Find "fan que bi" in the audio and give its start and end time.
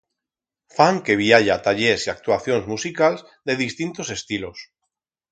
0.75-1.27